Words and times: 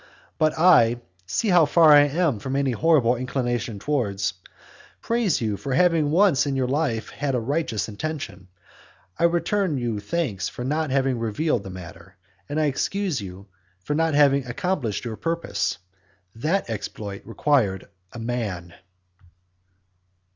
But 0.39 0.57
I 0.57 0.99
(see 1.27 1.49
how 1.49 1.67
far 1.67 1.91
I 1.93 2.07
am 2.07 2.39
from 2.39 2.55
any 2.55 2.71
horrible 2.71 3.15
inclination 3.15 3.77
towards,) 3.77 4.33
praise 4.99 5.41
you 5.41 5.57
for 5.57 5.75
having 5.75 6.09
once 6.09 6.47
in 6.47 6.55
your 6.55 6.67
life 6.67 7.11
had 7.11 7.35
a 7.35 7.39
righteous 7.39 7.87
intention; 7.87 8.47
I 9.19 9.25
return 9.25 9.77
you 9.77 9.99
thanks 9.99 10.49
for 10.49 10.63
not 10.63 10.89
having 10.89 11.19
revealed 11.19 11.61
the 11.61 11.69
matter; 11.69 12.15
and 12.49 12.59
I 12.59 12.65
excuse 12.65 13.21
you 13.21 13.45
for 13.79 13.93
not 13.93 14.15
having 14.15 14.47
accomplished 14.47 15.05
your 15.05 15.17
purpose. 15.17 15.77
That 16.33 16.67
exploit 16.67 17.21
required 17.23 17.87
a 18.11 18.17
man. 18.17 18.73